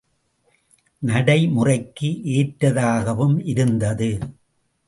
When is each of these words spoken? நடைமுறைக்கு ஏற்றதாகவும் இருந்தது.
நடைமுறைக்கு 1.01 2.09
ஏற்றதாகவும் 2.31 3.37
இருந்தது. 3.45 4.09